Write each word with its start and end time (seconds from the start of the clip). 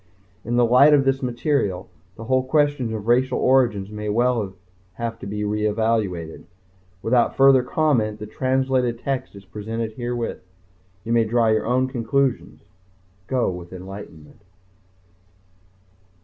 In 0.43 0.55
the 0.55 0.65
light 0.65 0.95
of 0.95 1.05
this 1.05 1.21
material, 1.21 1.87
the 2.15 2.23
whole 2.23 2.43
question 2.43 2.91
of 2.91 3.05
racial 3.05 3.37
origins 3.37 3.91
may 3.91 4.09
well 4.09 4.55
have 4.93 5.19
to 5.19 5.27
be 5.27 5.43
reevaluated. 5.43 6.45
Without 7.03 7.35
further 7.37 7.61
comment, 7.61 8.17
the 8.17 8.25
translated 8.25 8.97
text 8.97 9.35
is 9.35 9.45
presented 9.45 9.91
herewith. 9.93 10.39
You 11.03 11.13
may 11.13 11.25
draw 11.25 11.49
your 11.49 11.67
own 11.67 11.87
conclusions. 11.87 12.63
Go 13.27 13.51
with 13.51 13.71
enlightenment. 13.71 14.41